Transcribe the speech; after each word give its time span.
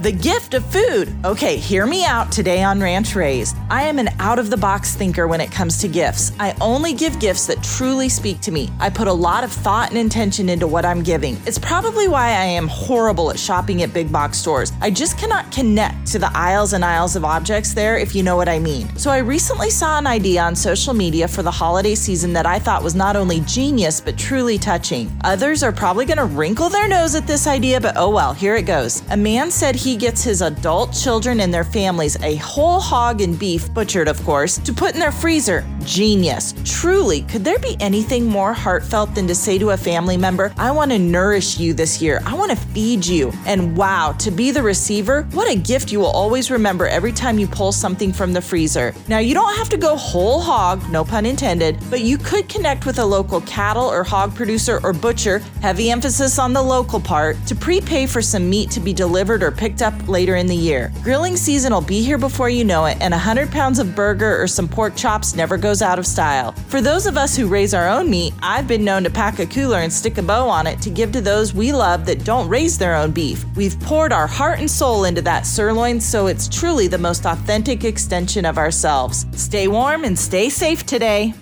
The 0.00 0.12
gift 0.12 0.54
of 0.54 0.64
food. 0.64 1.14
Okay, 1.26 1.58
hear 1.58 1.84
me 1.84 2.06
out 2.06 2.32
today 2.32 2.62
on 2.62 2.80
Ranch 2.80 3.14
Raised. 3.14 3.54
I 3.68 3.82
am 3.82 3.98
an 3.98 4.08
out 4.18 4.38
of 4.38 4.48
the 4.48 4.56
box 4.56 4.94
thinker 4.96 5.28
when 5.28 5.42
it 5.42 5.52
comes 5.52 5.76
to 5.76 5.88
gifts. 5.88 6.32
I 6.40 6.56
only 6.58 6.94
give 6.94 7.20
gifts 7.20 7.46
that 7.48 7.62
truly 7.62 8.08
speak 8.08 8.40
to 8.40 8.50
me. 8.50 8.70
I 8.80 8.88
put 8.88 9.08
a 9.08 9.12
lot 9.12 9.44
of 9.44 9.52
thought 9.52 9.90
and 9.90 9.98
intention 9.98 10.48
into 10.48 10.66
what 10.66 10.86
I'm 10.86 11.02
giving. 11.02 11.36
It's 11.44 11.58
probably 11.58 12.08
why 12.08 12.28
I 12.28 12.44
am 12.44 12.66
horrible 12.66 13.30
at 13.30 13.38
shopping 13.38 13.82
at 13.82 13.92
big 13.92 14.10
box 14.10 14.38
stores. 14.38 14.72
I 14.80 14.90
just 14.90 15.18
cannot 15.18 15.52
connect 15.52 16.06
to 16.12 16.18
the 16.18 16.34
aisles 16.34 16.72
and 16.72 16.82
aisles 16.82 17.14
of 17.14 17.26
objects 17.26 17.74
there, 17.74 17.98
if 17.98 18.14
you 18.14 18.22
know 18.22 18.36
what 18.36 18.48
I 18.48 18.58
mean. 18.58 18.96
So 18.96 19.10
I 19.10 19.18
recently 19.18 19.68
saw 19.68 19.98
an 19.98 20.06
idea 20.06 20.40
on 20.40 20.56
social 20.56 20.94
media 20.94 21.28
for 21.28 21.42
the 21.42 21.50
holiday 21.50 21.94
season 21.94 22.32
that 22.32 22.46
I 22.46 22.58
thought 22.58 22.82
was 22.82 22.94
not 22.94 23.16
only 23.16 23.40
genius, 23.40 24.00
but 24.00 24.16
truly 24.16 24.56
touching. 24.56 25.12
Others 25.24 25.62
are 25.62 25.72
probably 25.72 26.06
going 26.06 26.16
to 26.16 26.24
wrinkle 26.24 26.70
their 26.70 26.88
nose 26.88 27.14
at 27.14 27.26
this 27.26 27.46
idea, 27.46 27.78
but 27.82 27.98
oh 27.98 28.08
well, 28.08 28.32
here 28.32 28.56
it 28.56 28.64
goes. 28.64 29.02
A 29.10 29.16
man 29.18 29.50
said 29.50 29.76
he 29.76 29.89
he 29.90 29.96
gets 29.96 30.22
his 30.22 30.40
adult 30.40 30.92
children 30.92 31.40
and 31.40 31.52
their 31.52 31.64
families 31.64 32.16
a 32.22 32.36
whole 32.36 32.78
hog 32.78 33.20
and 33.20 33.36
beef, 33.36 33.74
butchered 33.74 34.06
of 34.06 34.22
course, 34.22 34.56
to 34.58 34.72
put 34.72 34.94
in 34.94 35.00
their 35.00 35.10
freezer. 35.10 35.66
Genius. 35.84 36.54
Truly, 36.64 37.22
could 37.22 37.42
there 37.42 37.58
be 37.58 37.76
anything 37.80 38.24
more 38.24 38.52
heartfelt 38.52 39.12
than 39.16 39.26
to 39.26 39.34
say 39.34 39.58
to 39.58 39.70
a 39.70 39.76
family 39.76 40.16
member, 40.16 40.52
I 40.56 40.70
want 40.70 40.92
to 40.92 40.98
nourish 40.98 41.58
you 41.58 41.74
this 41.74 42.00
year, 42.00 42.20
I 42.24 42.34
want 42.34 42.52
to 42.52 42.56
feed 42.56 43.04
you? 43.04 43.32
And 43.46 43.76
wow, 43.76 44.14
to 44.20 44.30
be 44.30 44.52
the 44.52 44.62
receiver, 44.62 45.22
what 45.32 45.50
a 45.50 45.58
gift 45.58 45.90
you 45.90 45.98
will 45.98 46.06
always 46.06 46.52
remember 46.52 46.86
every 46.86 47.10
time 47.10 47.40
you 47.40 47.48
pull 47.48 47.72
something 47.72 48.12
from 48.12 48.32
the 48.32 48.40
freezer. 48.40 48.94
Now, 49.08 49.18
you 49.18 49.34
don't 49.34 49.56
have 49.56 49.68
to 49.70 49.76
go 49.76 49.96
whole 49.96 50.40
hog, 50.40 50.88
no 50.92 51.04
pun 51.04 51.26
intended, 51.26 51.78
but 51.90 52.02
you 52.02 52.16
could 52.16 52.48
connect 52.48 52.86
with 52.86 53.00
a 53.00 53.04
local 53.04 53.40
cattle 53.40 53.86
or 53.86 54.04
hog 54.04 54.36
producer 54.36 54.78
or 54.84 54.92
butcher, 54.92 55.38
heavy 55.62 55.90
emphasis 55.90 56.38
on 56.38 56.52
the 56.52 56.62
local 56.62 57.00
part, 57.00 57.36
to 57.46 57.56
prepay 57.56 58.06
for 58.06 58.22
some 58.22 58.48
meat 58.48 58.70
to 58.70 58.78
be 58.78 58.92
delivered 58.92 59.42
or 59.42 59.50
picked 59.50 59.79
up 59.82 60.08
later 60.08 60.36
in 60.36 60.46
the 60.46 60.56
year. 60.56 60.92
Grilling 61.02 61.36
season 61.36 61.72
will 61.72 61.80
be 61.80 62.02
here 62.02 62.18
before 62.18 62.48
you 62.48 62.64
know 62.64 62.86
it, 62.86 62.98
and 63.00 63.12
100 63.12 63.50
pounds 63.50 63.78
of 63.78 63.94
burger 63.94 64.40
or 64.40 64.46
some 64.46 64.68
pork 64.68 64.96
chops 64.96 65.34
never 65.34 65.56
goes 65.56 65.82
out 65.82 65.98
of 65.98 66.06
style. 66.06 66.52
For 66.68 66.80
those 66.80 67.06
of 67.06 67.16
us 67.16 67.36
who 67.36 67.46
raise 67.46 67.74
our 67.74 67.88
own 67.88 68.10
meat, 68.10 68.34
I've 68.42 68.68
been 68.68 68.84
known 68.84 69.04
to 69.04 69.10
pack 69.10 69.38
a 69.38 69.46
cooler 69.46 69.78
and 69.78 69.92
stick 69.92 70.18
a 70.18 70.22
bow 70.22 70.48
on 70.48 70.66
it 70.66 70.80
to 70.82 70.90
give 70.90 71.12
to 71.12 71.20
those 71.20 71.54
we 71.54 71.72
love 71.72 72.06
that 72.06 72.24
don't 72.24 72.48
raise 72.48 72.78
their 72.78 72.94
own 72.94 73.10
beef. 73.10 73.44
We've 73.56 73.78
poured 73.80 74.12
our 74.12 74.26
heart 74.26 74.58
and 74.58 74.70
soul 74.70 75.04
into 75.04 75.22
that 75.22 75.46
sirloin, 75.46 76.00
so 76.00 76.26
it's 76.26 76.48
truly 76.48 76.86
the 76.86 76.98
most 76.98 77.24
authentic 77.24 77.84
extension 77.84 78.44
of 78.44 78.58
ourselves. 78.58 79.26
Stay 79.32 79.68
warm 79.68 80.04
and 80.04 80.18
stay 80.18 80.48
safe 80.48 80.84
today. 80.84 81.34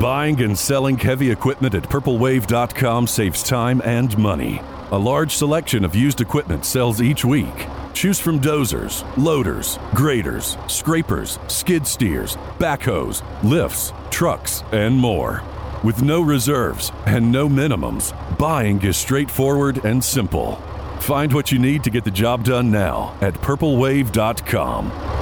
Buying 0.00 0.42
and 0.42 0.58
selling 0.58 0.98
heavy 0.98 1.30
equipment 1.30 1.74
at 1.74 1.84
purplewave.com 1.84 3.06
saves 3.06 3.42
time 3.42 3.80
and 3.84 4.16
money. 4.18 4.60
A 4.90 4.98
large 4.98 5.34
selection 5.36 5.84
of 5.84 5.94
used 5.94 6.20
equipment 6.20 6.64
sells 6.64 7.00
each 7.00 7.24
week. 7.24 7.68
Choose 7.94 8.18
from 8.18 8.40
dozers, 8.40 9.04
loaders, 9.16 9.78
graders, 9.94 10.58
scrapers, 10.66 11.38
skid 11.46 11.86
steers, 11.86 12.36
backhoes, 12.58 13.22
lifts, 13.44 13.92
trucks, 14.10 14.64
and 14.72 14.96
more. 14.96 15.42
With 15.84 16.02
no 16.02 16.22
reserves 16.22 16.90
and 17.06 17.30
no 17.30 17.48
minimums, 17.48 18.12
buying 18.36 18.82
is 18.82 18.96
straightforward 18.96 19.84
and 19.84 20.02
simple. 20.02 20.56
Find 21.00 21.32
what 21.32 21.52
you 21.52 21.58
need 21.58 21.84
to 21.84 21.90
get 21.90 22.04
the 22.04 22.10
job 22.10 22.44
done 22.44 22.70
now 22.70 23.16
at 23.20 23.34
purplewave.com. 23.34 25.13